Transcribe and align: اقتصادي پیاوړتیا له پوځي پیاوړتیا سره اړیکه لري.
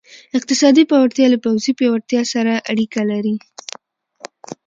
اقتصادي 0.37 0.83
پیاوړتیا 0.89 1.25
له 1.33 1.37
پوځي 1.43 1.71
پیاوړتیا 1.79 2.21
سره 2.33 2.53
اړیکه 2.71 3.01
لري. 3.11 3.35